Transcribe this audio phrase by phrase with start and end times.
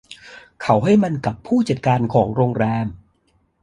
[0.61, 2.87] เขาให้มันกับผู้จัดการของโรงแรม